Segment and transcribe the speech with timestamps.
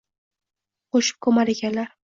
[0.97, 1.99] Qo’shib ko’mar ekanlar.